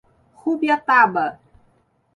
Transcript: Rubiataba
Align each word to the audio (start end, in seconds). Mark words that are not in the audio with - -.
Rubiataba 0.39 1.25